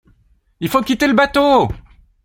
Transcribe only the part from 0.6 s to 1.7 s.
Il faut quitter le bateau.